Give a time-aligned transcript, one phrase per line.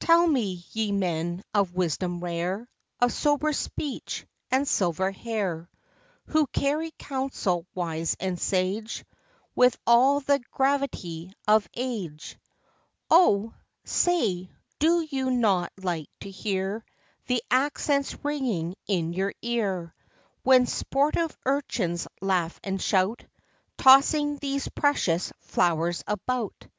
[0.00, 2.68] ŌĆØ Tell me, ye men, of wisdom rare,
[3.00, 5.70] Of sober speech and silver hair;
[6.26, 9.06] Who carry counsel wise and sage,
[9.56, 12.36] With all the gravity of age;
[13.08, 13.54] Oh!
[13.86, 16.84] say, do you not like to hear
[17.26, 19.94] The accents ringing in your ear,
[20.42, 23.24] When sportive urchins laugh and shout;
[23.78, 26.78] Tossing these precious flowers about; BUTTERCUPS AND DAISIES.